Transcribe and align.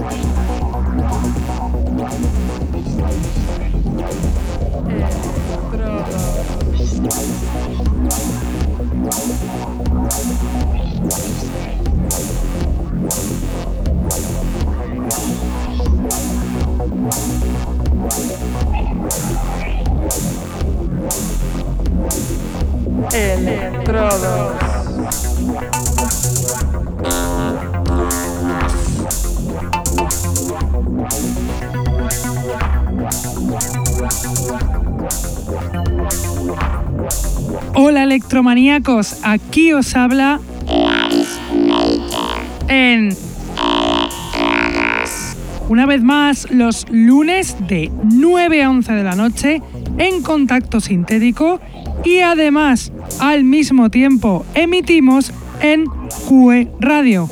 Estrada. 0.00 0.49
Electrodos. 23.12 24.60
Electromaníacos, 38.10 39.18
aquí 39.22 39.72
os 39.72 39.94
habla 39.94 40.40
en 42.66 43.16
una 45.68 45.86
vez 45.86 46.02
más 46.02 46.50
los 46.50 46.90
lunes 46.90 47.56
de 47.68 47.92
9 48.02 48.64
a 48.64 48.70
11 48.70 48.92
de 48.92 49.04
la 49.04 49.14
noche 49.14 49.62
en 49.98 50.22
contacto 50.22 50.80
sintético 50.80 51.60
y 52.04 52.18
además 52.18 52.92
al 53.20 53.44
mismo 53.44 53.90
tiempo 53.90 54.44
emitimos 54.54 55.32
en 55.60 55.84
QE 56.28 56.68
Radio. 56.80 57.30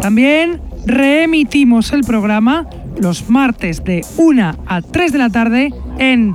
También 0.00 0.60
reemitimos 0.84 1.92
el 1.92 2.00
programa 2.00 2.66
los 2.98 3.30
martes 3.30 3.84
de 3.84 4.04
1 4.16 4.56
a 4.66 4.82
3 4.82 5.12
de 5.12 5.18
la 5.18 5.30
tarde 5.30 5.72
en 5.98 6.34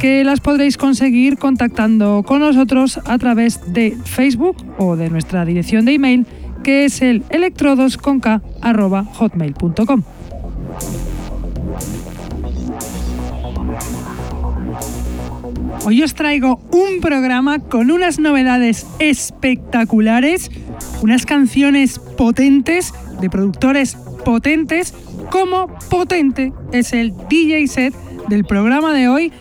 que 0.00 0.24
las 0.24 0.40
podréis 0.40 0.76
conseguir 0.78 1.36
contactando 1.36 2.24
con 2.26 2.40
nosotros 2.40 2.98
a 3.04 3.18
través 3.18 3.74
de 3.74 3.98
Facebook 4.04 4.56
o 4.78 4.96
de 4.96 5.10
nuestra 5.10 5.44
dirección 5.44 5.84
de 5.84 5.92
email 5.92 6.24
que 6.62 6.86
es 6.86 7.02
el 7.02 7.22
electrodosconk.hotmail.com. 7.28 10.02
Hoy 15.84 16.02
os 16.02 16.14
traigo 16.14 16.62
un 16.70 17.02
programa 17.02 17.58
con 17.58 17.90
unas 17.90 18.18
novedades 18.18 18.86
espectaculares, 19.00 20.50
unas 21.02 21.26
canciones 21.26 21.98
potentes 21.98 22.94
de 23.20 23.28
productores 23.28 23.98
potentes, 24.24 24.94
como 25.30 25.66
potente 25.90 26.54
es 26.72 26.94
el 26.94 27.12
DJ 27.28 27.68
set 27.68 27.94
del 28.28 28.44
programa 28.44 28.94
de 28.94 29.08
hoy 29.08 29.32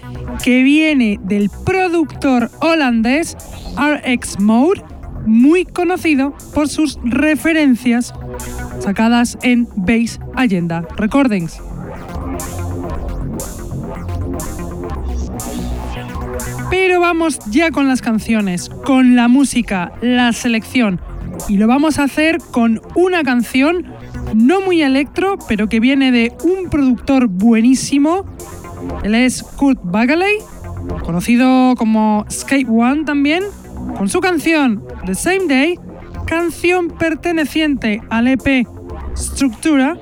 que 0.44 0.64
viene 0.64 1.20
del 1.24 1.50
productor 1.66 2.50
holandés 2.62 3.36
RX 3.76 4.40
Mode, 4.40 4.84
muy 5.26 5.66
conocido 5.66 6.34
por 6.54 6.70
sus 6.70 6.98
referencias 7.04 8.14
sacadas 8.80 9.38
en 9.42 9.68
Base 9.76 10.20
Agenda 10.36 10.88
Recordings. 10.96 11.62
Pero 16.70 17.00
vamos 17.00 17.40
ya 17.50 17.72
con 17.72 17.88
las 17.88 18.02
canciones, 18.02 18.70
con 18.70 19.16
la 19.16 19.28
música, 19.28 19.92
la 20.02 20.32
selección. 20.34 21.02
Y 21.48 21.58
lo 21.58 21.68
vamos 21.68 22.00
a 22.00 22.04
hacer 22.04 22.38
con 22.52 22.82
una 22.96 23.24
canción 23.24 23.86
no 24.36 24.62
muy 24.62 24.82
electro, 24.82 25.38
pero 25.48 25.68
que 25.68 25.80
viene 25.80 26.12
de 26.12 26.34
un 26.44 26.70
productor 26.70 27.28
buenísimo 27.28 28.26
él 29.03 29.16
es 29.16 29.44
Kurt 29.44 29.79
Bagaley, 29.84 30.38
conocido 31.03 31.75
como 31.78 32.25
Skate 32.29 32.67
One 32.69 33.03
también, 33.06 33.44
con 33.97 34.09
su 34.09 34.19
canción 34.19 34.84
The 35.06 35.16
Same 35.16 35.47
Day, 35.47 35.79
canción 36.25 36.90
perteneciente 36.90 38.01
al 38.09 38.28
EP 38.28 38.67
Structura, 39.16 39.97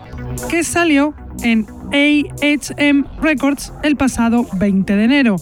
que 0.50 0.64
salió 0.64 1.14
en 1.44 1.66
AHM 1.92 3.06
Records 3.22 3.74
el 3.84 3.96
pasado 3.96 4.46
20 4.58 4.96
de 4.96 5.04
enero. 5.04 5.36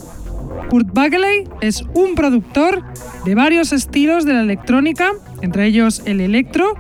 Kurt 0.70 0.94
Bagley 0.94 1.48
es 1.62 1.84
un 1.94 2.16
productor 2.16 2.84
de 3.24 3.36
varios 3.36 3.72
estilos 3.74 4.26
de 4.26 4.34
la 4.34 4.42
electrónica, 4.42 5.12
entre 5.42 5.66
ellos 5.66 6.02
el 6.06 6.22
electro, 6.22 6.76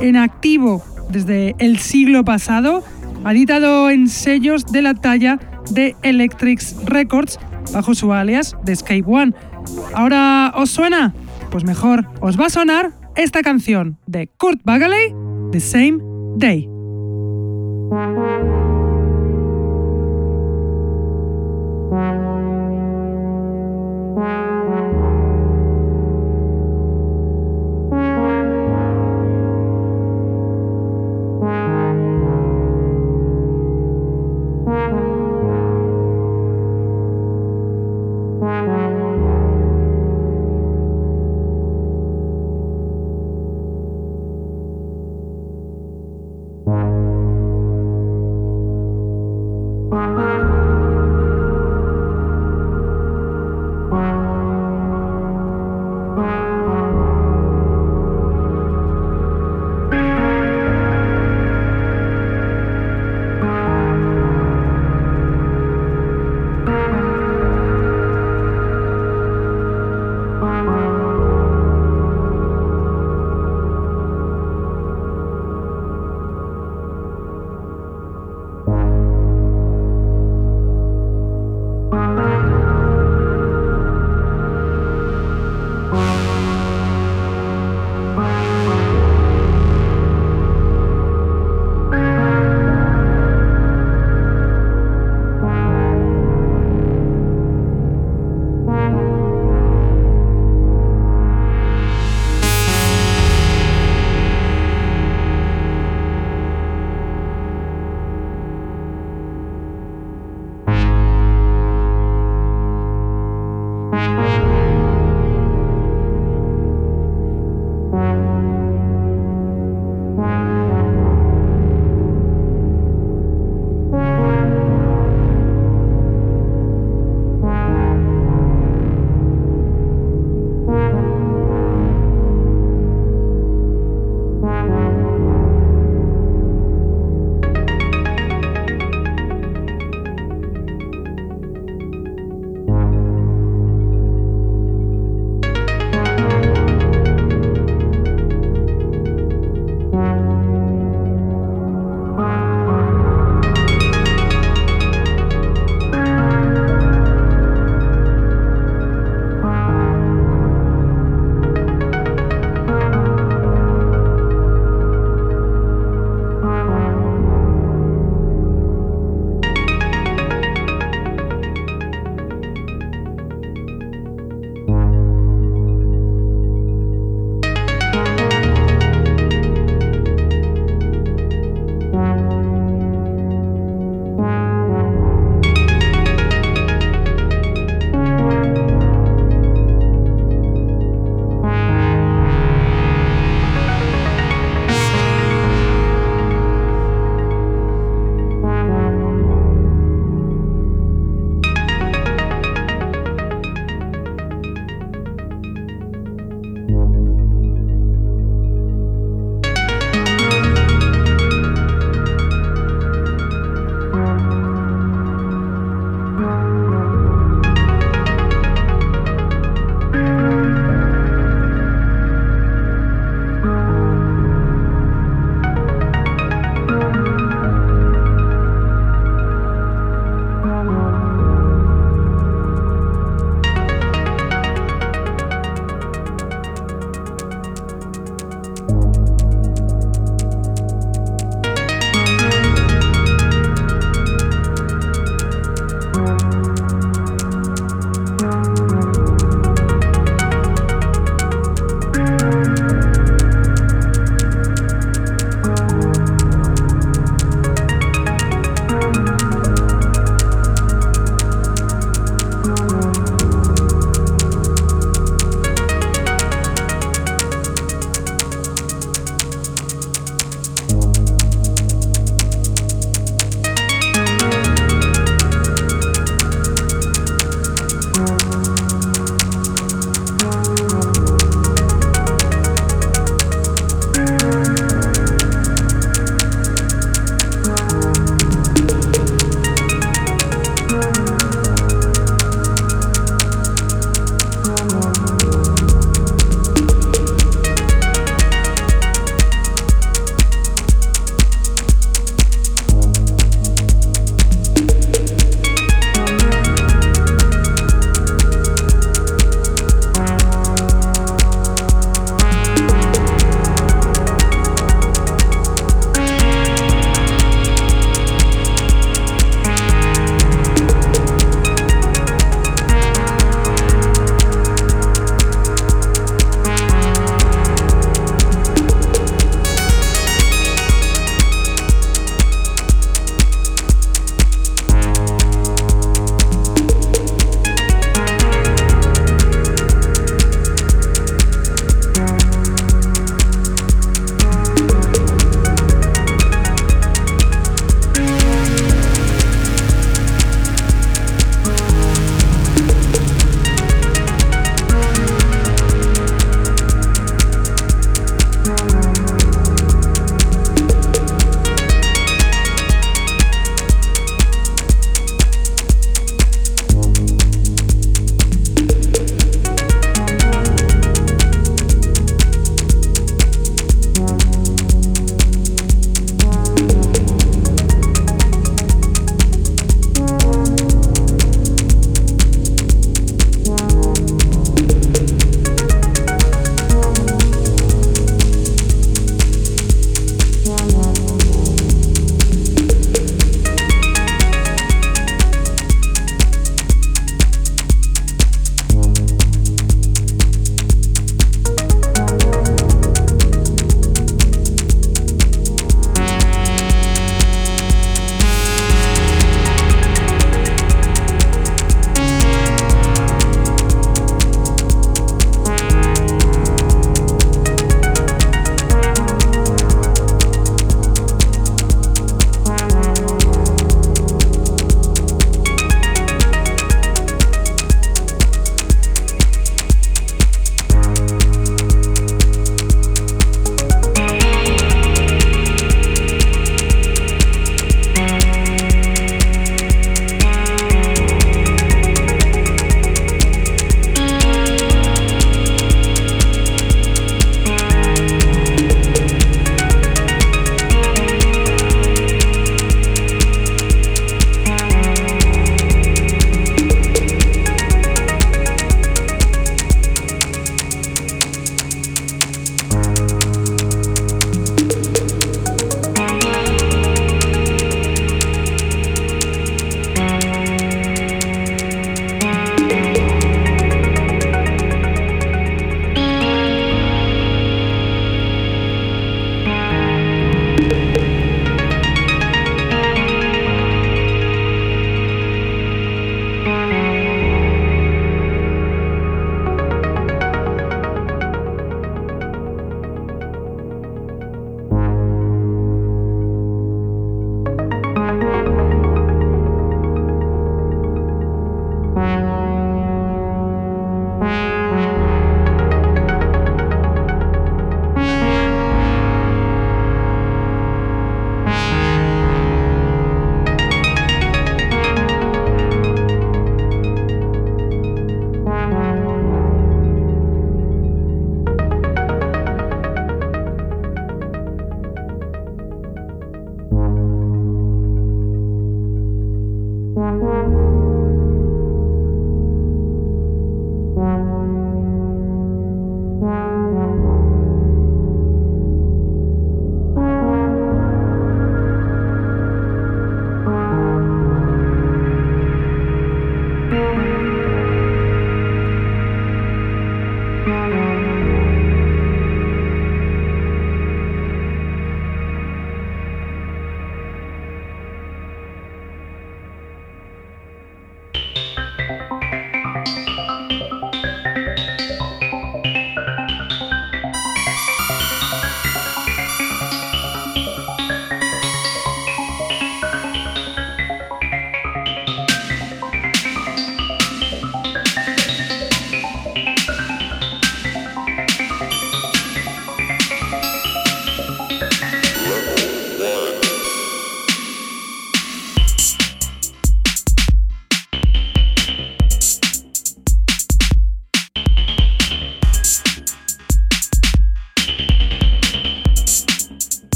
en 0.00 0.16
activo 0.16 0.82
desde 1.10 1.54
el 1.58 1.78
siglo 1.78 2.24
pasado, 2.24 2.82
ha 3.24 3.32
editado 3.32 3.90
en 3.90 4.08
sellos 4.08 4.66
de 4.66 4.82
la 4.82 4.94
talla 4.94 5.38
de 5.70 5.96
Electrics 6.02 6.76
Records 6.84 7.38
bajo 7.72 7.94
su 7.94 8.12
alias 8.12 8.56
de 8.64 8.76
Skype 8.76 9.10
One. 9.10 9.34
¿Ahora 9.94 10.52
os 10.56 10.70
suena? 10.70 11.14
Pues 11.50 11.64
mejor 11.64 12.06
os 12.20 12.38
va 12.38 12.46
a 12.46 12.50
sonar 12.50 12.92
esta 13.14 13.42
canción 13.42 13.98
de 14.06 14.28
Kurt 14.28 14.60
Bagaley, 14.64 15.14
The 15.52 15.60
Same 15.60 15.98
Day. 16.36 16.68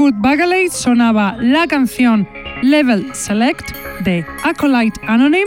Kurt 0.00 0.16
Bagaley 0.16 0.70
sonaba 0.70 1.36
la 1.38 1.66
canción 1.66 2.26
Level 2.62 3.14
Select 3.14 3.76
de 4.02 4.24
Acolyte 4.44 4.98
Anonym, 5.06 5.46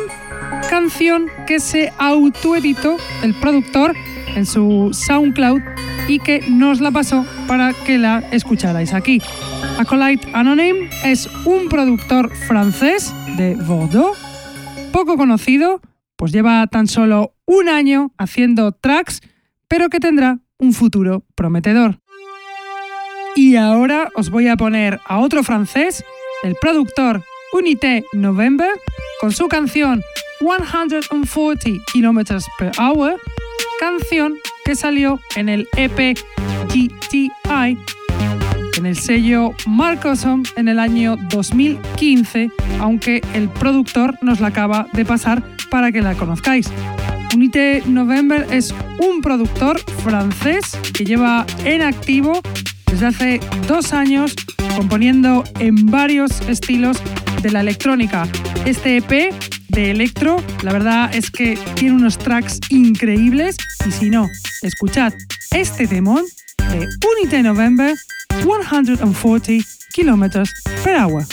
canción 0.70 1.26
que 1.48 1.60
se 1.60 1.92
autoeditó 1.98 2.98
el 3.24 3.34
productor 3.34 3.96
en 4.36 4.46
su 4.46 4.92
SoundCloud 4.94 5.60
y 6.08 6.20
que 6.20 6.42
nos 6.52 6.82
la 6.82 6.92
pasó 6.92 7.26
para 7.48 7.74
que 7.74 7.98
la 7.98 8.20
escucharais 8.32 8.94
aquí. 8.94 9.24
Acolyte 9.80 10.28
Anonym 10.36 10.88
es 11.04 11.28
un 11.46 11.68
productor 11.68 12.30
francés 12.30 13.12
de 13.38 13.56
Bordeaux, 13.56 14.16
poco 14.92 15.18
conocido, 15.18 15.82
pues 16.16 16.32
lleva 16.32 16.68
tan 16.68 16.86
solo 16.86 17.34
un 17.48 17.70
año 17.70 18.12
haciendo 18.20 18.72
tracks, 18.72 19.20
pero 19.68 19.90
que 19.90 20.00
tendrá 20.00 20.38
un 20.60 20.74
futuro 20.74 21.26
prometedor. 21.34 22.03
Y 23.36 23.56
ahora 23.56 24.10
os 24.16 24.30
voy 24.30 24.48
a 24.48 24.58
poner 24.58 25.00
a 25.06 25.20
otro 25.20 25.44
francés, 25.44 26.04
el 26.44 26.56
productor 26.60 27.24
Unité 27.52 28.04
November, 28.14 28.70
con 29.20 29.32
su 29.32 29.48
canción 29.48 30.04
140 30.40 31.08
km 31.92 32.46
per 32.58 32.72
hour, 32.80 33.20
canción 33.80 34.36
que 34.66 34.76
salió 34.76 35.20
en 35.36 35.50
el 35.50 35.68
EP 35.76 36.18
GTI 36.70 37.78
en 38.78 38.86
el 38.86 38.98
sello 38.98 39.54
Marcosom 39.68 40.44
en 40.56 40.68
el 40.68 40.80
año 40.80 41.16
2015, 41.30 42.50
aunque 42.80 43.22
el 43.34 43.50
productor 43.50 44.18
nos 44.22 44.40
la 44.40 44.48
acaba 44.48 44.88
de 44.94 45.06
pasar 45.06 45.44
para 45.70 45.92
que 45.92 46.02
la 46.02 46.16
conozcáis. 46.16 46.70
Unite 47.34 47.84
November 47.88 48.46
es 48.52 48.74
un 49.00 49.22
productor 49.22 49.80
francés 50.04 50.78
que 50.94 51.06
lleva 51.06 51.46
en 51.66 51.82
activo 51.82 52.42
desde 52.94 53.08
hace 53.08 53.40
dos 53.68 53.92
años 53.92 54.36
componiendo 54.76 55.44
en 55.60 55.88
varios 55.88 56.42
estilos 56.42 56.98
de 57.42 57.50
la 57.50 57.62
electrónica. 57.62 58.28
Este 58.66 58.98
EP 58.98 59.34
de 59.70 59.90
electro, 59.90 60.44
la 60.62 60.74
verdad 60.74 61.10
es 61.12 61.32
que 61.32 61.58
tiene 61.74 61.96
unos 61.96 62.20
tracks 62.20 62.60
increíbles 62.70 63.58
y 63.88 63.92
si 63.92 64.12
no, 64.12 64.30
escuchad 64.62 65.12
este 65.50 65.88
demon 65.88 66.24
de 66.70 66.88
Unite 67.18 67.42
November 67.42 67.96
140 68.44 69.66
km 69.96 70.44
per 70.84 70.96
hour. 70.98 71.26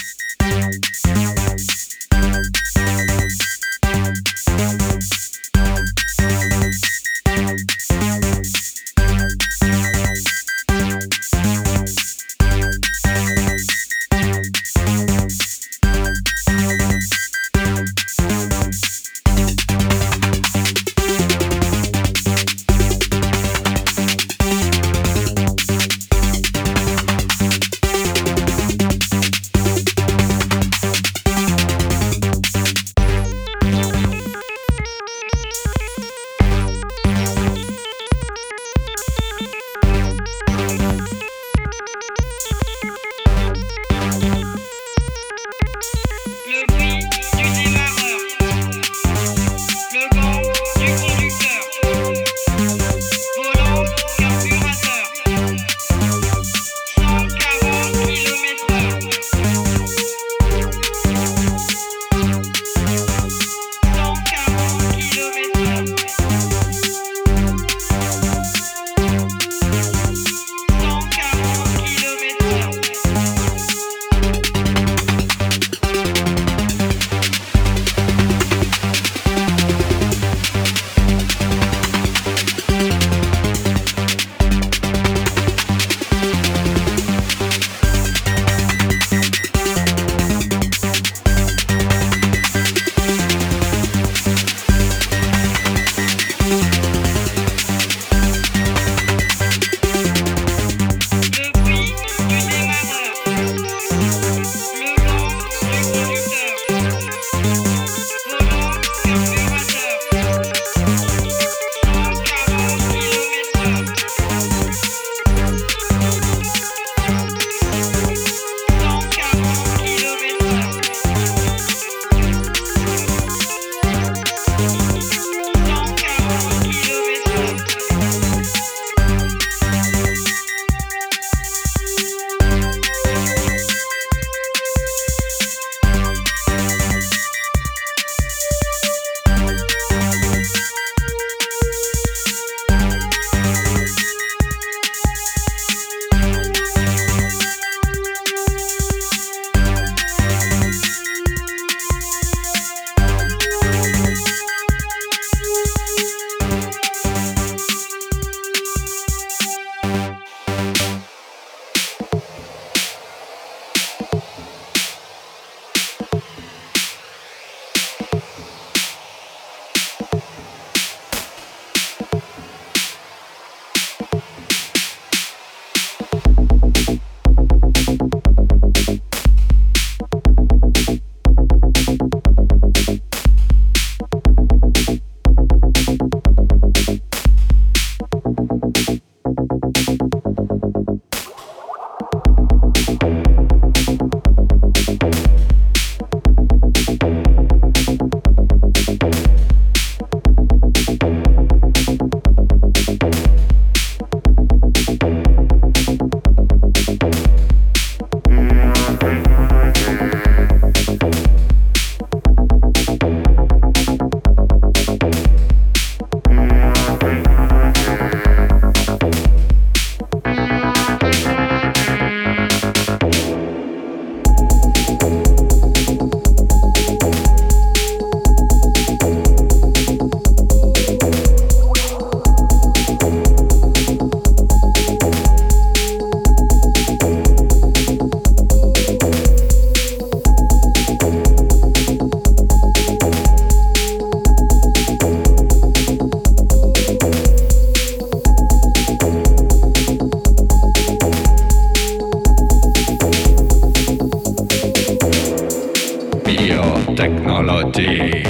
technology. 257.01 258.23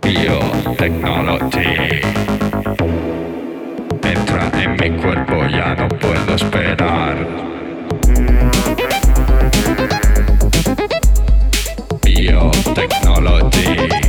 Biotechnology. 0.00 2.00
Entra 4.04 4.52
en 4.62 4.76
mi 4.76 4.90
cuerpo, 5.02 5.44
ya 5.48 5.74
no 5.74 5.88
puedo 5.88 6.36
esperar. 6.36 7.16
Biotechnology. 12.04 14.07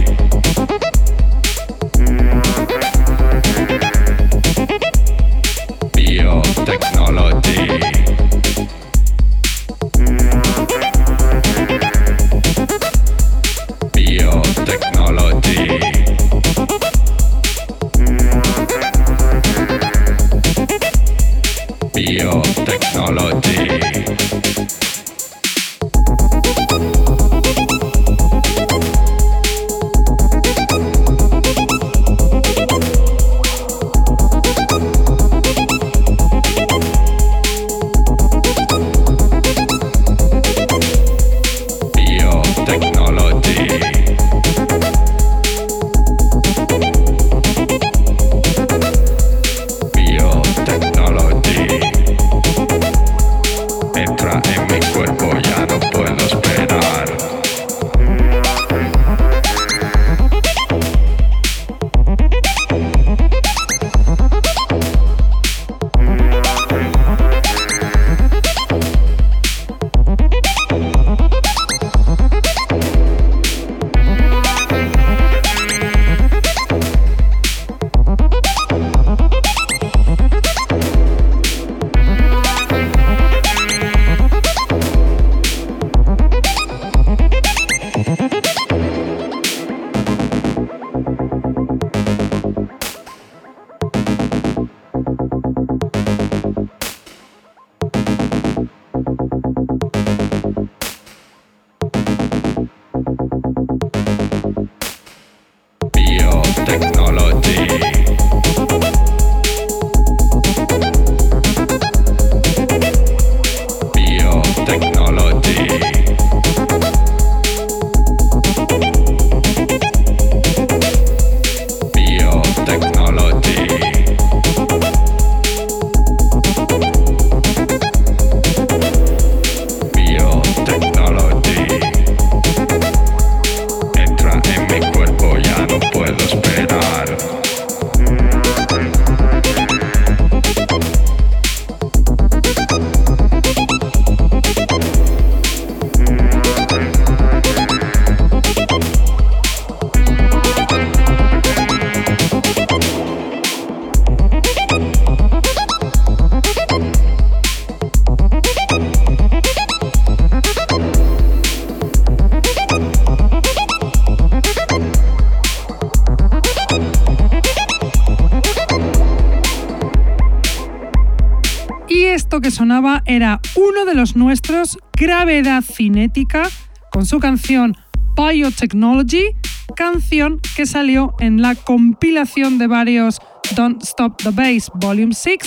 Gravedad 175.00 175.64
Cinética, 175.64 176.44
con 176.92 177.06
su 177.06 177.20
canción 177.20 177.74
Biotechnology, 178.18 179.28
canción 179.74 180.42
que 180.58 180.66
salió 180.66 181.16
en 181.22 181.42
la 181.42 181.56
compilación 181.56 182.58
de 182.58 182.68
varios 182.68 183.22
Don't 183.56 183.82
Stop 183.82 184.18
the 184.18 184.32
Bass 184.32 184.70
Volume 184.76 185.14
6 185.14 185.38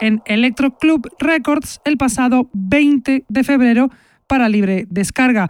en 0.00 0.20
Electro 0.26 0.76
Club 0.76 1.08
Records 1.18 1.80
el 1.86 1.96
pasado 1.96 2.50
20 2.52 3.24
de 3.26 3.44
febrero 3.44 3.88
para 4.26 4.50
libre 4.50 4.86
descarga. 4.90 5.48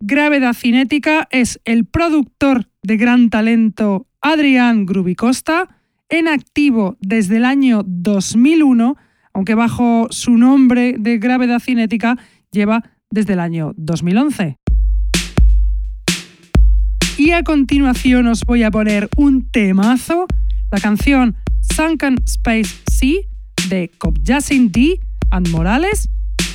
Gravedad 0.00 0.52
Cinética 0.52 1.28
es 1.30 1.60
el 1.64 1.86
productor 1.86 2.68
de 2.82 2.98
gran 2.98 3.30
talento 3.30 4.06
Adrián 4.20 4.84
Grubicosta, 4.84 5.80
en 6.10 6.28
activo 6.28 6.98
desde 7.00 7.38
el 7.38 7.46
año 7.46 7.80
2001 7.86 8.96
aunque 9.32 9.54
bajo 9.54 10.08
su 10.10 10.36
nombre 10.36 10.96
de 10.98 11.18
gravedad 11.18 11.60
cinética 11.60 12.16
lleva 12.50 12.82
desde 13.10 13.34
el 13.34 13.40
año 13.40 13.72
2011. 13.76 14.56
Y 17.16 17.32
a 17.32 17.42
continuación 17.42 18.28
os 18.28 18.44
voy 18.44 18.62
a 18.62 18.70
poner 18.70 19.08
un 19.16 19.50
temazo, 19.50 20.26
la 20.70 20.80
canción 20.80 21.36
Sunken 21.74 22.16
Space 22.24 22.76
Sea 22.90 23.20
de 23.68 23.90
Cobjasin 23.98 24.70
D 24.70 25.00
and 25.30 25.48
Morales, 25.50 26.08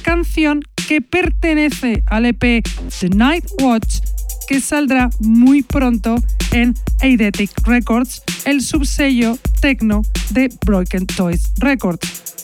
canción 0.03 0.61
que 0.87 1.01
pertenece 1.01 2.03
al 2.07 2.25
EP 2.25 2.63
The 2.99 3.09
Night 3.09 3.45
Watch 3.61 3.99
que 4.47 4.59
saldrá 4.59 5.09
muy 5.19 5.63
pronto 5.63 6.15
en 6.51 6.73
Eidetic 7.01 7.51
Records, 7.65 8.21
el 8.45 8.61
subsello 8.61 9.37
techno 9.61 10.03
de 10.31 10.49
Broken 10.65 11.07
Toys 11.07 11.53
Records. 11.59 12.35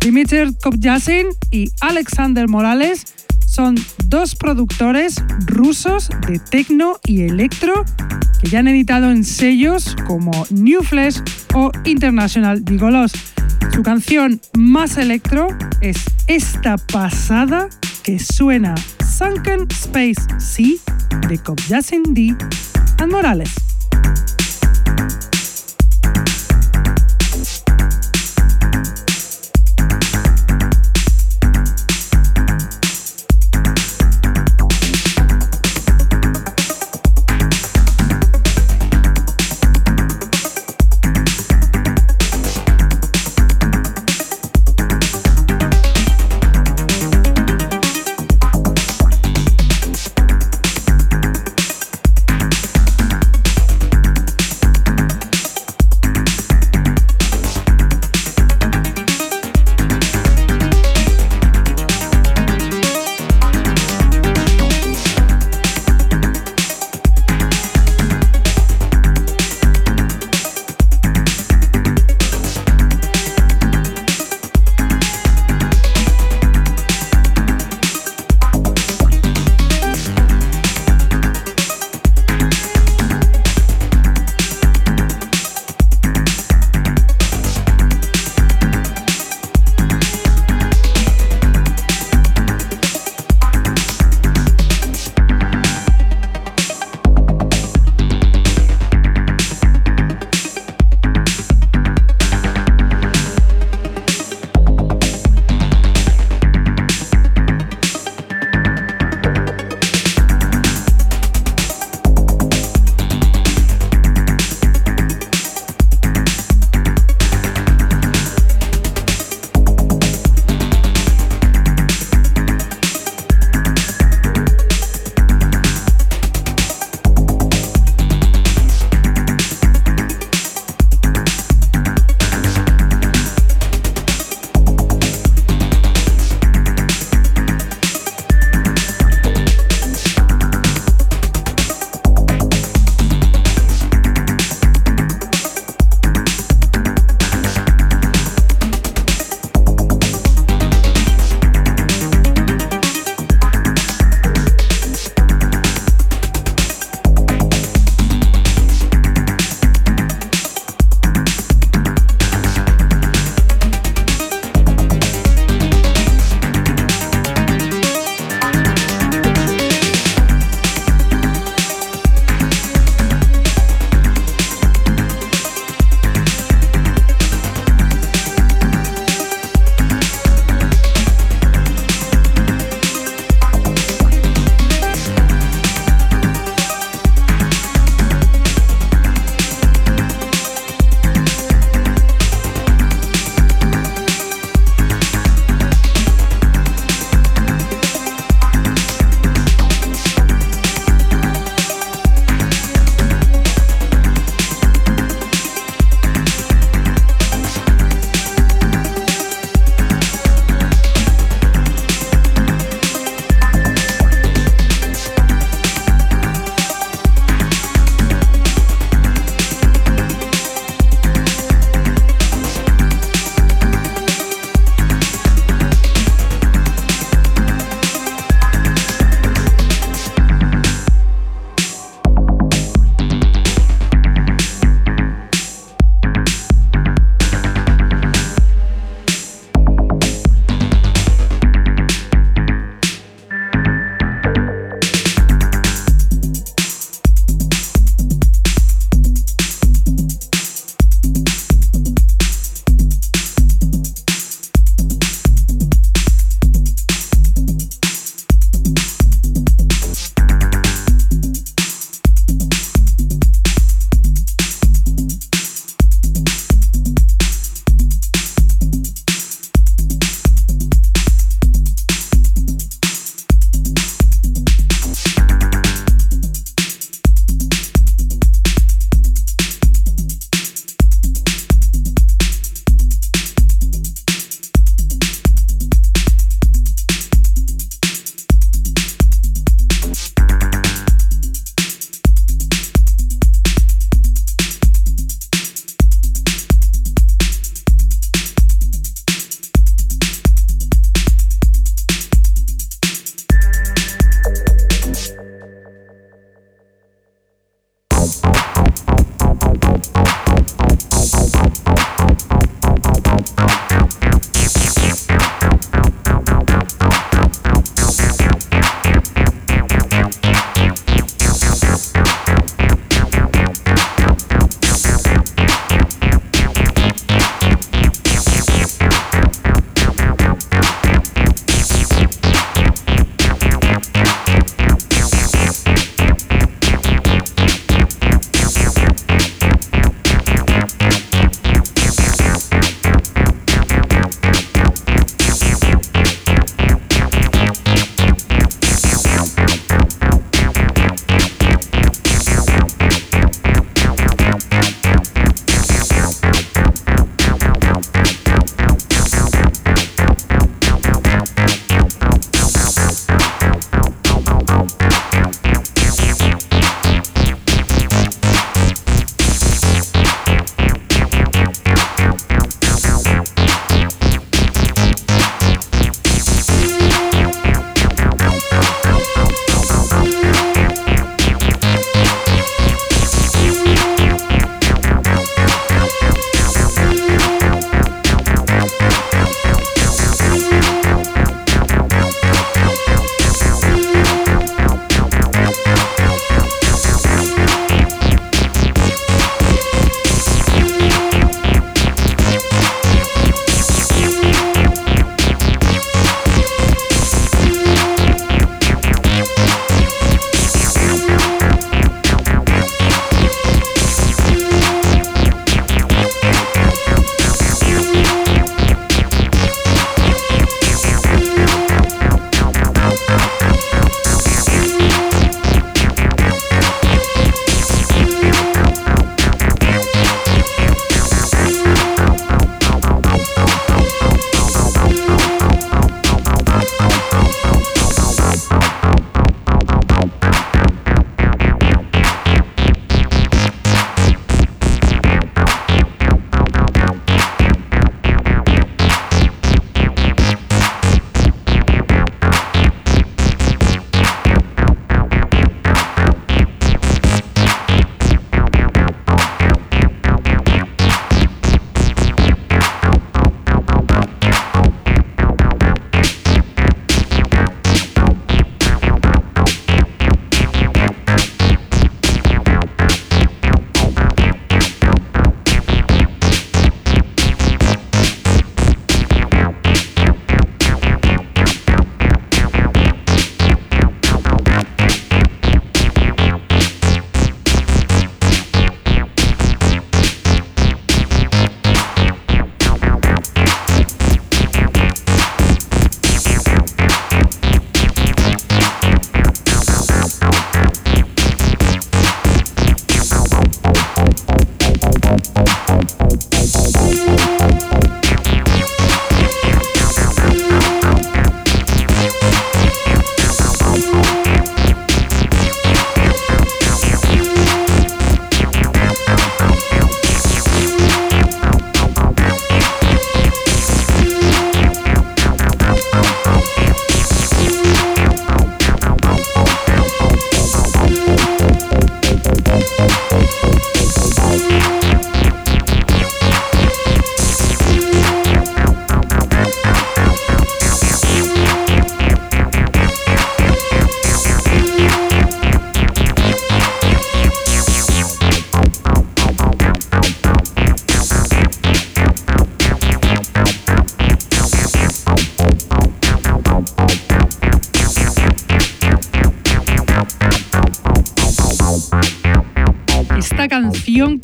Dimitri 0.00 0.54
Kopjasin 0.62 1.26
y 1.50 1.70
Alexander 1.80 2.48
Morales 2.48 3.04
son 3.58 3.74
dos 4.04 4.36
productores 4.36 5.16
rusos 5.46 6.10
de 6.28 6.38
techno 6.38 7.00
y 7.04 7.22
electro 7.22 7.84
que 8.40 8.48
ya 8.50 8.60
han 8.60 8.68
editado 8.68 9.10
en 9.10 9.24
sellos 9.24 9.96
como 10.06 10.30
New 10.50 10.84
Flesh 10.84 11.20
o 11.54 11.72
International 11.82 12.62
Gigolos. 12.64 13.10
Su 13.74 13.82
canción 13.82 14.40
más 14.56 14.96
electro 14.96 15.48
es 15.80 16.04
esta 16.28 16.76
pasada 16.76 17.68
que 18.04 18.20
suena 18.20 18.76
Sunken 19.18 19.66
Space 19.70 20.22
Sea 20.38 20.76
de 21.28 21.38
Kopjasin 21.38 22.14
D 22.14 22.36
and 22.98 23.10
Morales. 23.10 23.50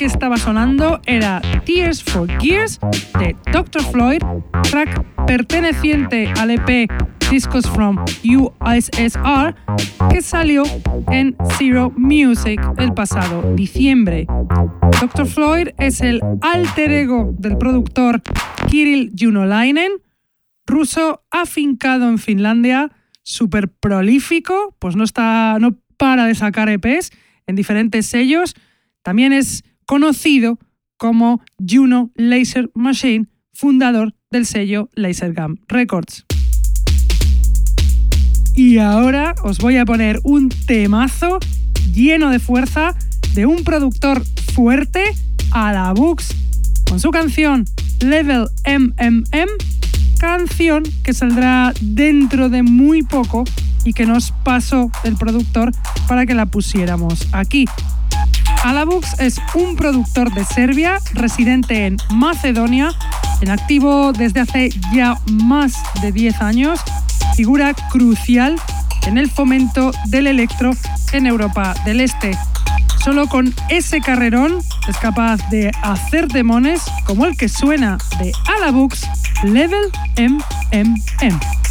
Estaba 0.04 0.36
sonando 0.36 1.00
era 1.06 1.40
Tears 1.64 2.02
for 2.02 2.28
Gears 2.40 2.78
de 3.18 3.36
Dr. 3.52 3.82
Floyd, 3.82 4.22
track 4.70 5.04
perteneciente 5.26 6.30
al 6.38 6.50
EP 6.50 6.90
Discos 7.30 7.66
from 7.70 8.04
USSR 8.22 9.54
que 10.10 10.20
salió 10.20 10.62
en 11.10 11.36
Zero 11.56 11.90
Music 11.96 12.60
el 12.76 12.92
pasado 12.92 13.54
diciembre. 13.54 14.26
Dr. 15.00 15.26
Floyd 15.26 15.68
es 15.78 16.00
el 16.00 16.20
alter 16.42 16.92
ego 16.92 17.34
del 17.38 17.56
productor 17.56 18.22
Kirill 18.68 19.12
Junolainen, 19.18 19.92
ruso 20.66 21.24
afincado 21.30 22.08
en 22.08 22.18
Finlandia, 22.18 22.92
súper 23.22 23.68
prolífico, 23.68 24.76
pues 24.78 24.96
no, 24.96 25.04
está, 25.04 25.56
no 25.60 25.78
para 25.96 26.26
de 26.26 26.34
sacar 26.34 26.68
EPs 26.68 27.10
en 27.46 27.56
diferentes 27.56 28.06
sellos. 28.06 28.54
También 29.02 29.32
es 29.32 29.64
conocido 29.86 30.58
como 30.96 31.42
Juno 31.58 32.10
Laser 32.14 32.70
Machine, 32.74 33.26
fundador 33.52 34.14
del 34.30 34.46
sello 34.46 34.88
Lasergam 34.94 35.56
Records. 35.68 36.24
Y 38.54 38.78
ahora 38.78 39.34
os 39.42 39.58
voy 39.58 39.76
a 39.78 39.84
poner 39.84 40.20
un 40.22 40.48
temazo 40.48 41.38
lleno 41.92 42.30
de 42.30 42.38
fuerza 42.38 42.94
de 43.34 43.46
un 43.46 43.64
productor 43.64 44.24
fuerte 44.54 45.02
a 45.50 45.72
la 45.72 45.92
Books 45.92 46.34
con 46.88 47.00
su 47.00 47.10
canción 47.10 47.64
Level 48.00 48.46
MMM, 48.64 49.48
canción 50.18 50.84
que 51.02 51.12
saldrá 51.12 51.72
dentro 51.80 52.48
de 52.48 52.62
muy 52.62 53.02
poco 53.02 53.44
y 53.84 53.92
que 53.92 54.06
nos 54.06 54.32
pasó 54.44 54.90
el 55.02 55.16
productor 55.16 55.72
para 56.06 56.26
que 56.26 56.34
la 56.34 56.46
pusiéramos 56.46 57.26
aquí. 57.32 57.66
Alabux 58.64 59.20
es 59.20 59.38
un 59.54 59.76
productor 59.76 60.32
de 60.32 60.42
Serbia, 60.42 60.98
residente 61.12 61.84
en 61.84 61.98
Macedonia, 62.14 62.92
en 63.42 63.50
activo 63.50 64.14
desde 64.14 64.40
hace 64.40 64.70
ya 64.90 65.18
más 65.30 65.74
de 66.00 66.12
10 66.12 66.40
años 66.40 66.80
figura 67.36 67.74
crucial 67.90 68.56
en 69.06 69.18
el 69.18 69.30
fomento 69.30 69.92
del 70.06 70.28
electro 70.28 70.72
en 71.12 71.26
Europa 71.26 71.74
del 71.84 72.00
Este. 72.00 72.38
Solo 73.04 73.26
con 73.26 73.54
ese 73.68 74.00
carrerón 74.00 74.62
es 74.88 74.96
capaz 74.96 75.46
de 75.50 75.70
hacer 75.82 76.28
demones 76.28 76.84
como 77.04 77.26
el 77.26 77.36
que 77.36 77.50
suena 77.50 77.98
de 78.18 78.32
Alabux 78.56 79.06
Level 79.42 79.92
MMM. 80.16 81.63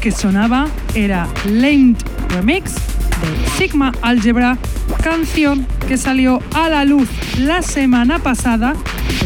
Que 0.00 0.12
sonaba 0.12 0.68
era 0.94 1.28
Lamed 1.46 1.96
Remix 2.30 2.74
de 2.74 3.50
Sigma 3.56 3.92
Algebra, 4.02 4.58
canción 5.02 5.66
que 5.86 5.96
salió 5.96 6.40
a 6.54 6.68
la 6.68 6.84
luz 6.84 7.08
la 7.38 7.62
semana 7.62 8.18
pasada 8.18 8.74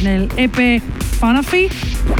en 0.00 0.06
el 0.06 0.28
EP 0.36 0.82
Fanafi 1.18 1.68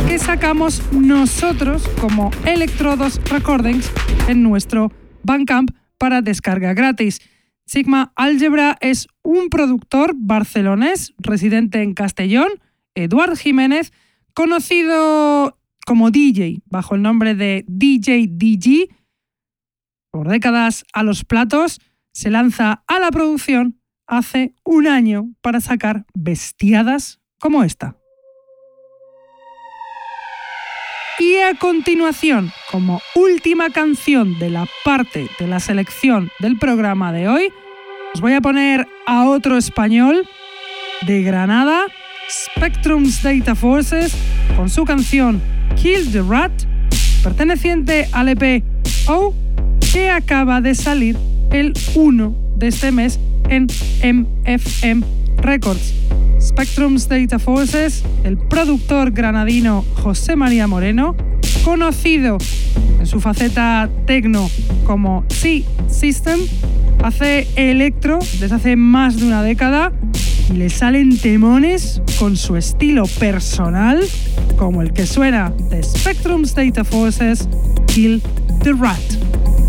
que 0.07 0.19
sacamos 0.19 0.83
nosotros 0.93 1.89
como 2.01 2.31
Electrodos 2.45 3.21
Recordings 3.31 3.91
en 4.29 4.43
nuestro 4.43 4.93
Bandcamp 5.23 5.71
para 5.99 6.21
descarga 6.21 6.75
gratis. 6.75 7.21
Sigma 7.65 8.13
Algebra 8.17 8.77
es 8.81 9.09
un 9.23 9.49
productor 9.49 10.13
barcelonés 10.17 11.15
residente 11.19 11.83
en 11.83 11.95
Castellón, 11.95 12.51
Eduard 12.95 13.37
Jiménez, 13.37 13.93
conocido 14.35 15.57
como 15.93 16.11
DJ 16.11 16.63
bajo 16.65 16.95
el 16.95 17.03
nombre 17.03 17.35
de 17.35 17.67
DJ 17.69 18.27
DG. 18.31 18.89
Por 20.11 20.27
décadas 20.27 20.87
a 20.95 21.03
los 21.03 21.23
platos, 21.23 21.83
se 22.15 22.31
lanza 22.31 22.83
a 22.87 22.99
la 22.99 23.11
producción 23.11 23.79
hace 24.07 24.55
un 24.65 24.87
año 24.87 25.29
para 25.43 25.61
sacar 25.61 26.07
bestiadas 26.15 27.21
como 27.39 27.63
esta. 27.63 27.99
Y 31.19 31.37
a 31.41 31.59
continuación, 31.59 32.51
como 32.71 33.03
última 33.15 33.69
canción 33.69 34.39
de 34.39 34.49
la 34.49 34.67
parte 34.87 35.29
de 35.39 35.47
la 35.47 35.61
selección 35.61 36.31
del 36.39 36.59
programa 36.59 37.13
de 37.13 37.29
hoy, 37.29 37.49
os 38.15 38.23
voy 38.23 38.33
a 38.33 38.41
poner 38.41 38.89
a 39.07 39.29
otro 39.29 39.59
español 39.59 40.27
de 41.07 41.23
Granada, 41.23 41.85
Spectrum's 42.31 43.23
Data 43.23 43.55
Forces, 43.55 44.17
con 44.57 44.71
su 44.71 44.87
canción 44.87 45.43
Kill 45.77 46.11
the 46.13 46.23
Rat, 46.23 46.53
perteneciente 47.23 48.09
al 48.13 48.29
EP 48.29 48.63
O, 49.07 49.35
que 49.93 50.11
acaba 50.11 50.61
de 50.61 50.75
salir 50.75 51.17
el 51.51 51.73
1 51.95 52.35
de 52.57 52.69
este 52.69 52.93
mes 52.93 53.19
en 53.49 53.67
MFM 54.03 55.05
Records. 55.39 55.95
Spectrum's 56.41 57.09
Data 57.09 57.39
Forces, 57.39 58.03
el 58.25 58.37
productor 58.37 59.13
granadino 59.13 59.85
José 60.03 60.37
María 60.37 60.67
Moreno, 60.67 61.17
conocido 61.65 62.39
en 62.99 63.07
su 63.07 63.21
faceta 63.21 63.89
tecno 64.07 64.51
como 64.85 65.25
C 65.29 65.65
System, 65.89 66.41
hace 67.03 67.47
electro 67.57 68.19
desde 68.41 68.55
hace 68.55 68.77
más 68.77 69.19
de 69.19 69.27
una 69.27 69.43
década 69.43 69.93
y 70.51 70.55
le 70.55 70.71
salen 70.71 71.19
temones 71.19 72.01
con 72.19 72.37
su 72.37 72.57
estilo 72.57 73.05
personal, 73.19 74.01
como 74.57 74.83
el 74.83 74.93
que 74.93 75.07
suena 75.07 75.53
de 75.71 75.83
Spectrum's 75.83 76.55
Data 76.55 76.85
Forces, 76.85 77.49
Kill 77.87 78.23
the 78.63 78.73
Rat. 78.73 79.62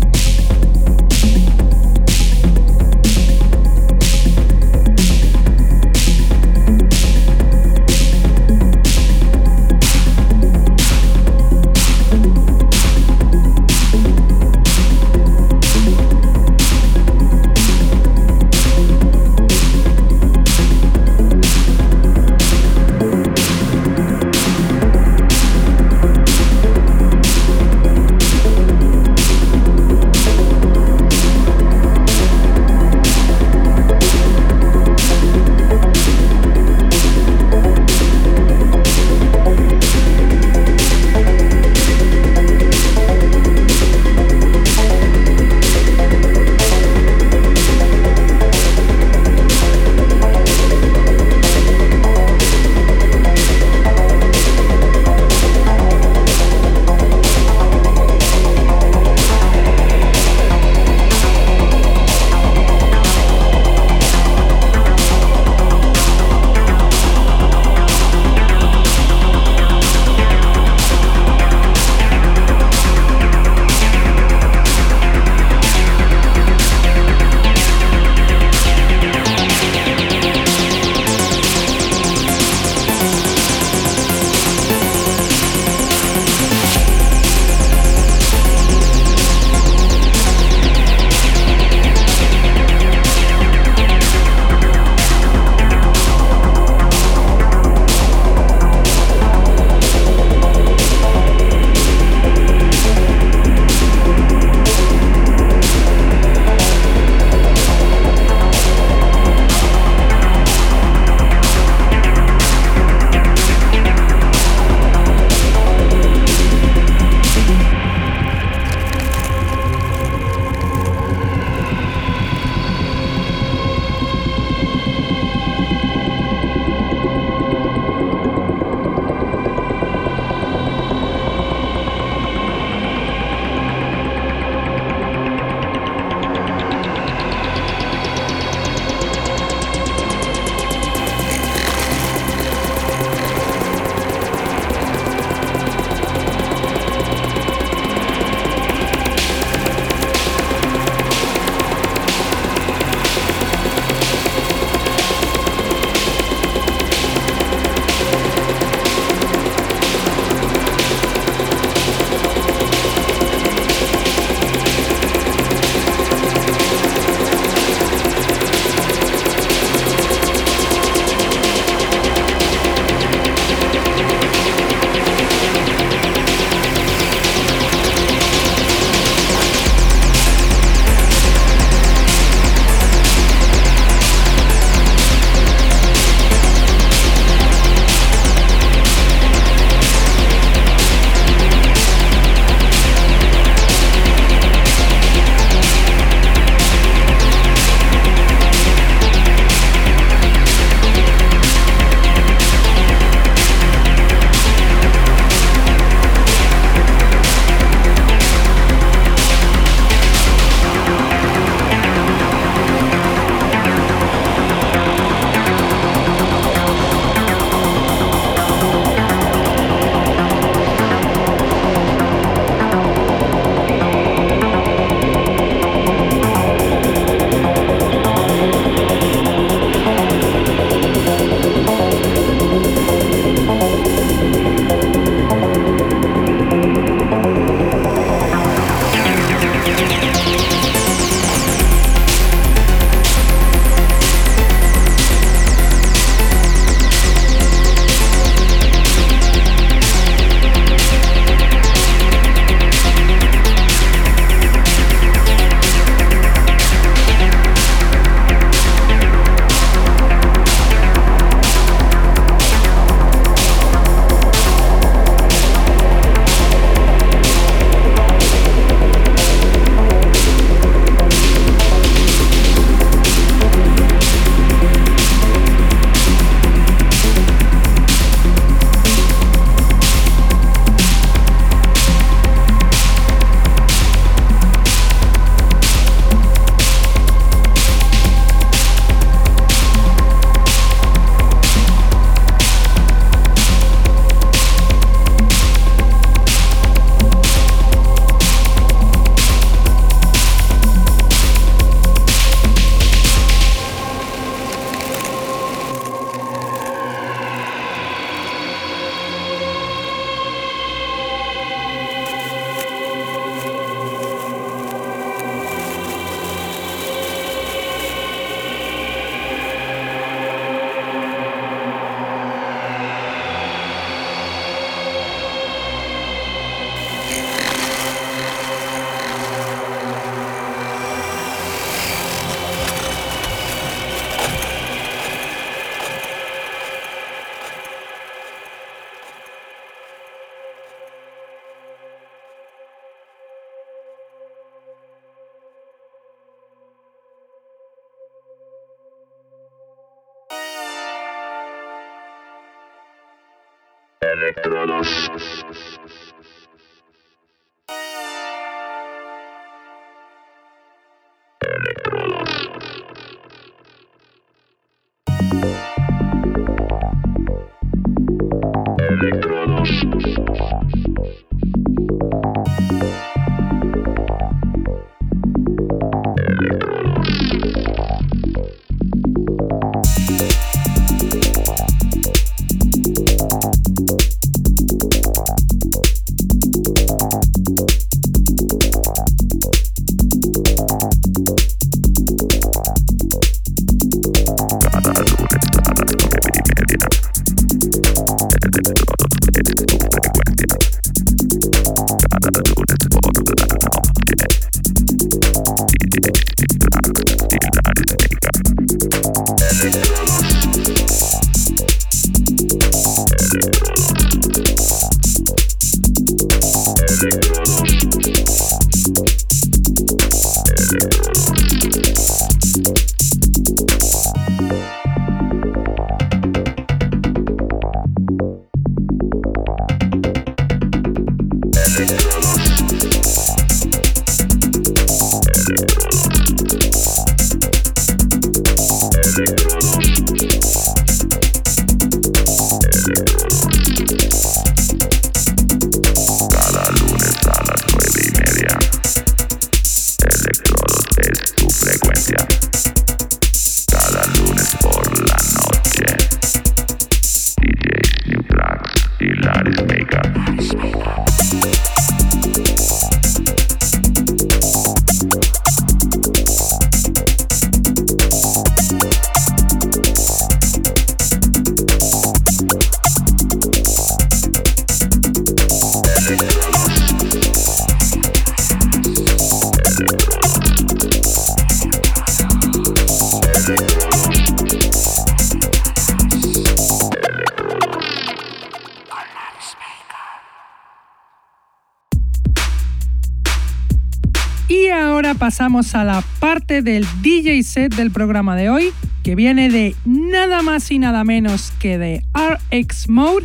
A 495.54 495.84
la 495.84 496.02
parte 496.18 496.62
del 496.62 496.84
DJ 497.00 497.44
set 497.44 497.76
del 497.76 497.92
programa 497.92 498.34
de 498.34 498.50
hoy, 498.50 498.72
que 499.04 499.14
viene 499.14 499.48
de 499.48 499.76
nada 499.84 500.42
más 500.42 500.68
y 500.72 500.80
nada 500.80 501.04
menos 501.04 501.52
que 501.60 501.78
de 501.78 502.02
RX 502.12 502.88
Mode, 502.88 503.24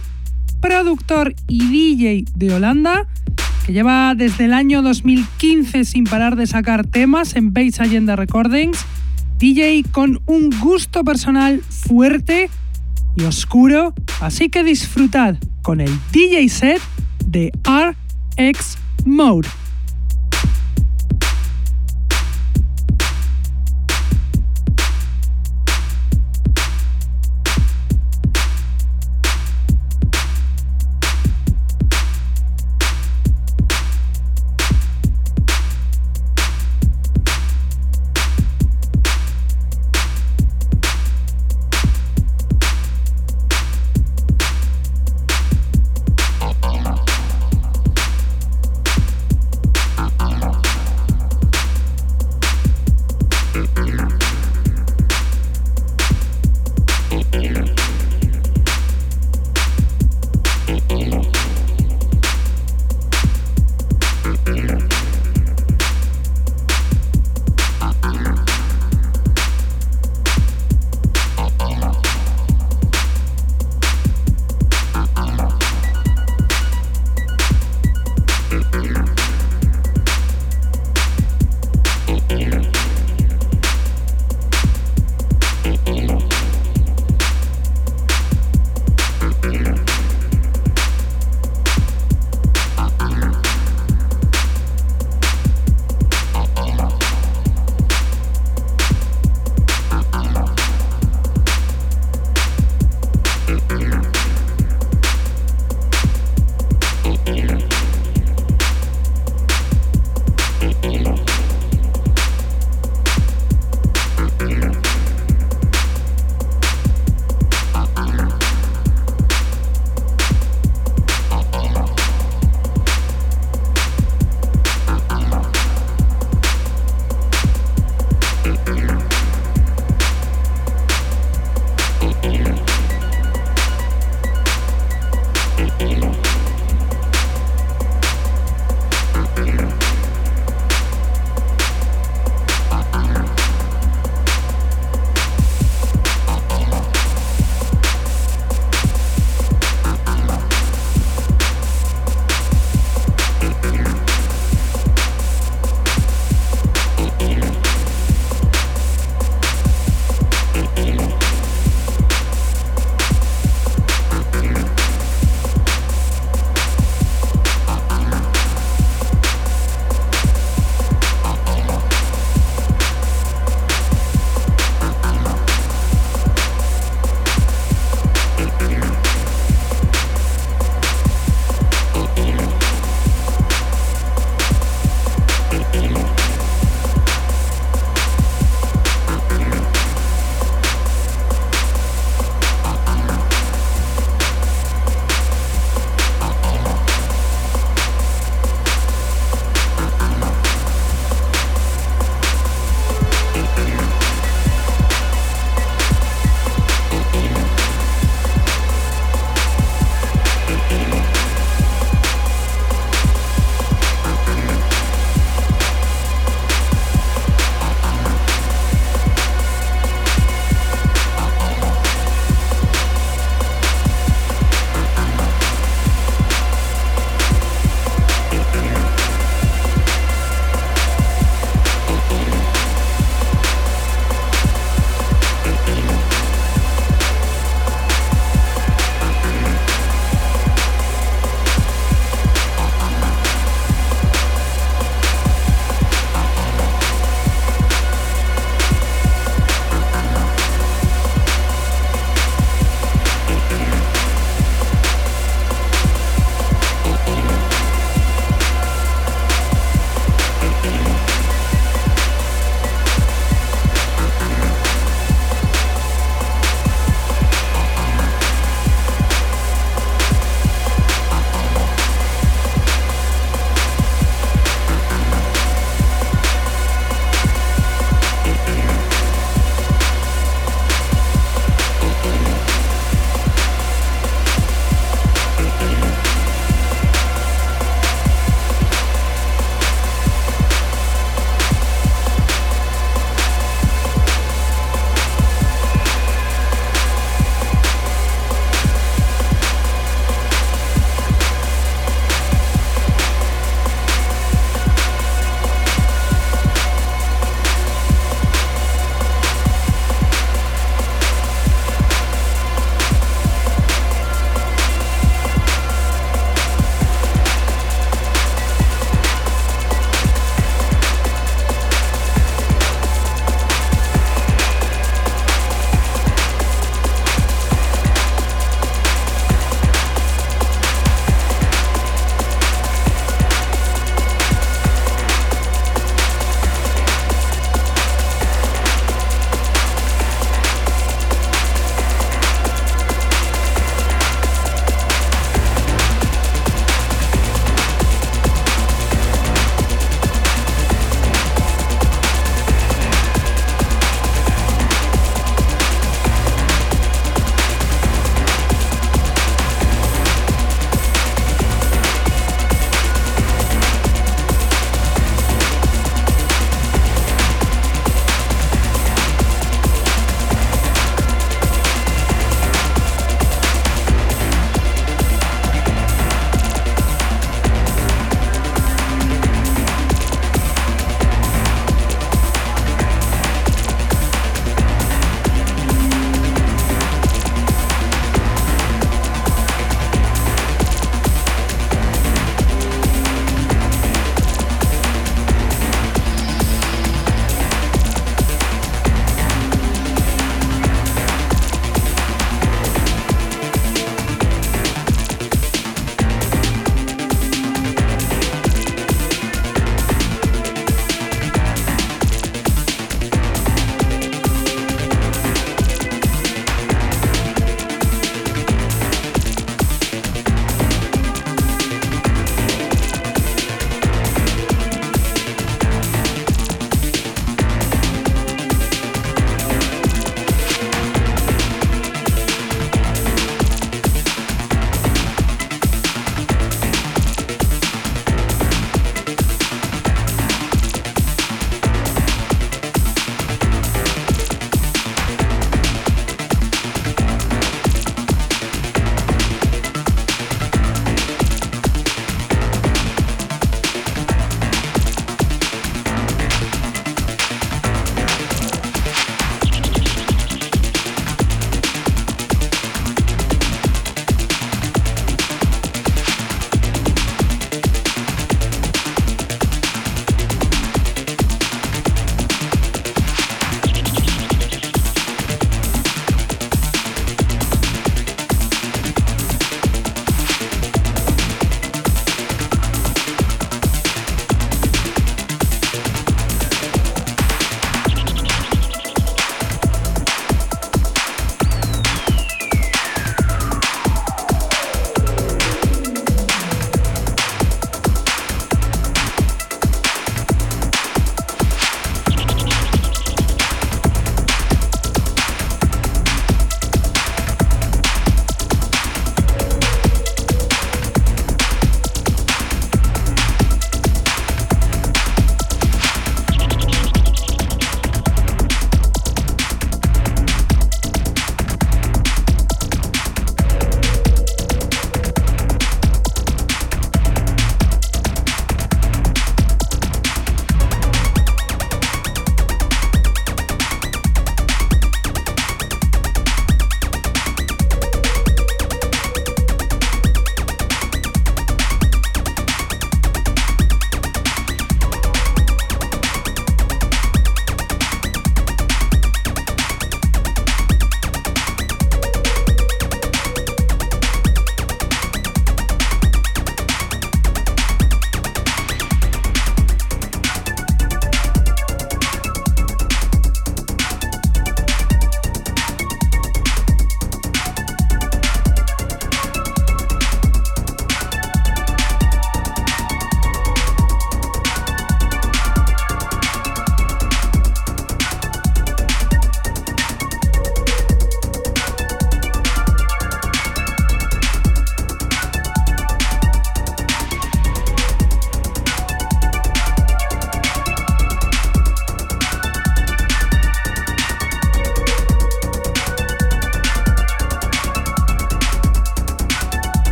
productor 0.62 1.34
y 1.48 1.66
DJ 1.72 2.26
de 2.36 2.54
Holanda, 2.54 3.08
que 3.66 3.74
lleva 3.74 4.14
desde 4.14 4.46
el 4.46 4.54
año 4.54 4.84
2015 4.84 5.86
sin 5.86 6.04
parar 6.04 6.36
de 6.36 6.46
sacar 6.46 6.86
temas 6.86 7.36
en 7.36 7.52
Base 7.52 7.82
Agenda 7.82 8.16
Recordings, 8.16 8.86
DJ 9.40 9.84
con 9.92 10.22
un 10.28 10.52
gusto 10.60 11.04
personal 11.04 11.62
fuerte 11.62 12.52
y 13.16 13.24
oscuro, 13.24 13.96
así 14.22 14.50
que 14.50 14.64
disfrutad 14.64 15.36
con 15.64 15.82
el 15.82 15.92
DJ 16.12 16.48
set 16.50 16.82
de 17.26 17.52
RX 17.66 18.78
Mode. 19.04 19.50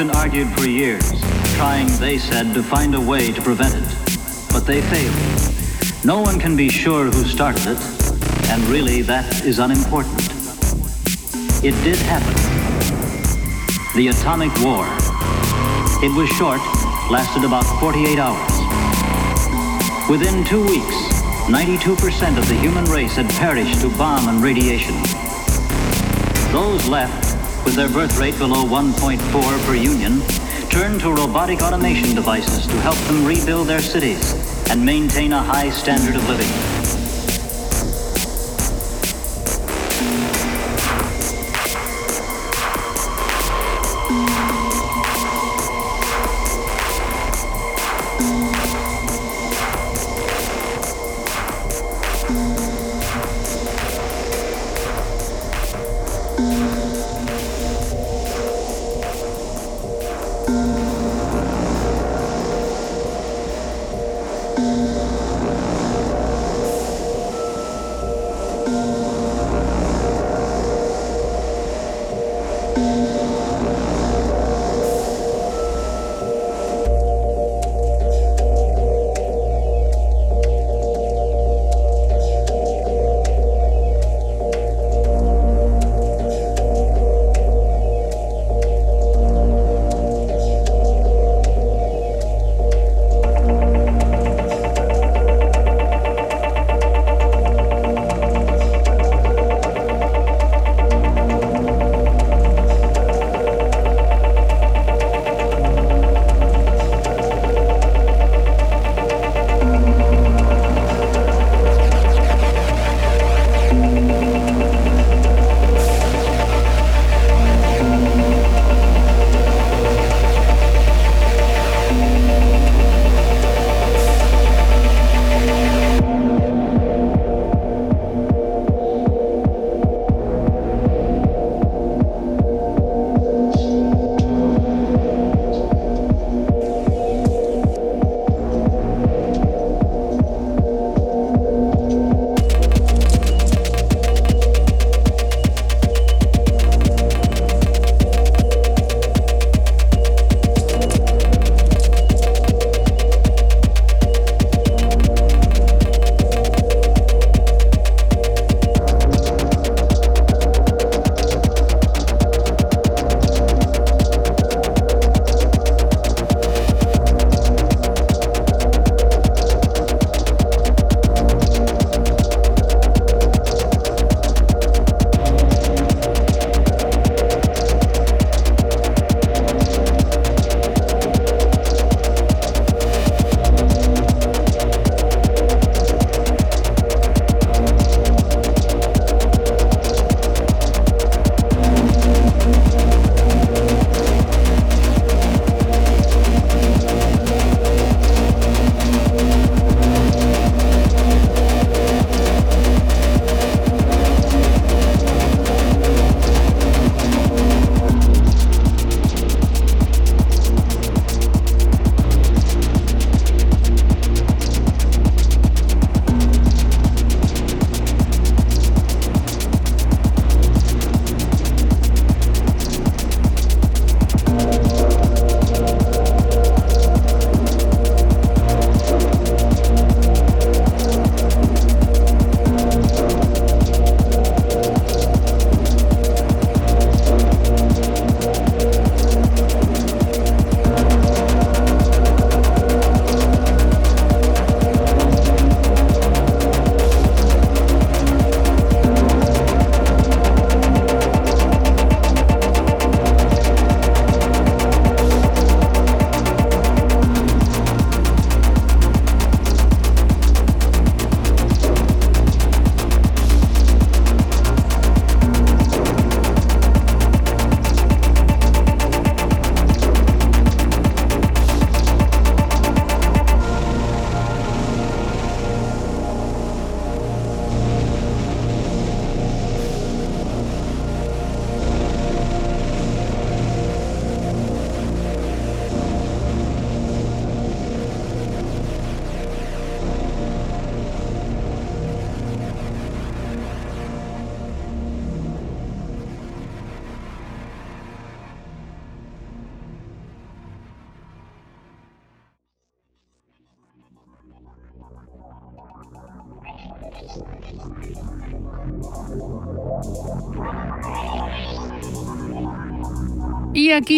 Argued 0.00 0.48
for 0.54 0.66
years, 0.66 1.08
trying, 1.54 1.86
they 2.00 2.18
said, 2.18 2.52
to 2.52 2.64
find 2.64 2.96
a 2.96 3.00
way 3.00 3.32
to 3.32 3.40
prevent 3.40 3.74
it. 3.76 4.52
But 4.52 4.66
they 4.66 4.82
failed. 4.82 6.04
No 6.04 6.20
one 6.20 6.40
can 6.40 6.56
be 6.56 6.68
sure 6.68 7.04
who 7.04 7.22
started 7.22 7.62
it, 7.64 7.78
and 8.50 8.60
really 8.64 9.02
that 9.02 9.44
is 9.44 9.60
unimportant. 9.60 10.20
It 11.62 11.74
did 11.84 11.96
happen. 12.10 12.34
The 13.94 14.08
atomic 14.08 14.50
war. 14.64 14.84
It 16.02 16.12
was 16.16 16.28
short, 16.30 16.60
lasted 17.08 17.44
about 17.44 17.64
48 17.78 18.18
hours. 18.18 18.52
Within 20.10 20.44
two 20.44 20.66
weeks, 20.66 20.96
92% 21.46 22.36
of 22.36 22.48
the 22.48 22.56
human 22.56 22.84
race 22.86 23.14
had 23.14 23.30
perished 23.30 23.80
to 23.82 23.90
bomb 23.90 24.28
and 24.28 24.42
radiation. 24.42 24.94
Those 26.52 26.84
left 26.88 27.23
with 27.64 27.74
their 27.74 27.88
birth 27.88 28.18
rate 28.18 28.36
below 28.38 28.64
1.4 28.64 29.66
per 29.66 29.74
union, 29.74 30.20
turn 30.68 30.98
to 30.98 31.12
robotic 31.12 31.62
automation 31.62 32.14
devices 32.14 32.66
to 32.66 32.80
help 32.80 32.96
them 33.06 33.24
rebuild 33.24 33.68
their 33.68 33.80
cities 33.80 34.32
and 34.70 34.84
maintain 34.84 35.32
a 35.32 35.42
high 35.42 35.70
standard 35.70 36.16
of 36.16 36.28
living. 36.28 36.63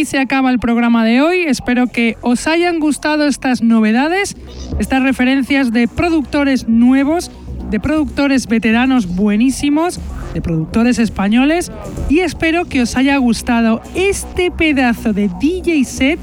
Se 0.06 0.18
acaba 0.18 0.50
el 0.50 0.58
programa 0.58 1.04
de 1.04 1.20
hoy. 1.20 1.40
Espero 1.40 1.88
que 1.88 2.16
os 2.22 2.46
hayan 2.46 2.78
gustado 2.78 3.26
estas 3.26 3.62
novedades, 3.62 4.36
estas 4.78 5.02
referencias 5.02 5.72
de 5.72 5.88
productores 5.88 6.68
nuevos, 6.68 7.30
de 7.70 7.80
productores 7.80 8.46
veteranos 8.46 9.06
buenísimos, 9.16 10.00
de 10.32 10.40
productores 10.40 10.98
españoles. 10.98 11.72
Y 12.08 12.20
espero 12.20 12.64
que 12.64 12.82
os 12.82 12.96
haya 12.96 13.16
gustado 13.18 13.82
este 13.94 14.50
pedazo 14.50 15.12
de 15.12 15.28
DJ 15.40 15.84
set 15.84 16.20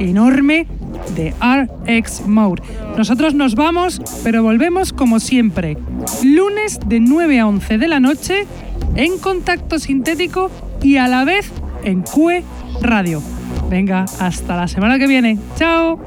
enorme 0.00 0.66
de 1.14 1.34
RX 1.40 2.26
Mode. 2.26 2.62
Nosotros 2.96 3.34
nos 3.34 3.54
vamos, 3.54 4.00
pero 4.24 4.42
volvemos 4.42 4.92
como 4.92 5.20
siempre. 5.20 5.76
Lunes 6.24 6.80
de 6.86 7.00
9 7.00 7.40
a 7.40 7.46
11 7.46 7.78
de 7.78 7.88
la 7.88 8.00
noche 8.00 8.46
en 8.96 9.18
contacto 9.18 9.78
sintético 9.78 10.50
y 10.82 10.96
a 10.96 11.08
la 11.08 11.24
vez 11.24 11.52
en 11.82 12.02
QE 12.02 12.44
Radio. 12.80 13.22
Venga, 13.68 14.04
hasta 14.18 14.56
la 14.56 14.68
semana 14.68 14.98
que 14.98 15.06
viene. 15.06 15.38
¡Chao! 15.56 15.98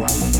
Wow. 0.00 0.39